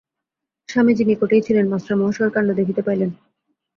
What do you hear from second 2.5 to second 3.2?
দেখিতে পাইলেন।